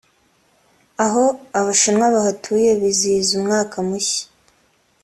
aho 1.05 1.25
abashinwa 1.59 2.07
bahatuye 2.15 2.69
bizihiza 2.81 3.31
umwaka 3.39 3.75
mushya 3.87 4.23